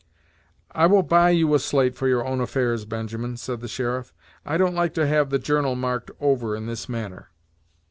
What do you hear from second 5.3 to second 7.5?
journal marked over in this manner."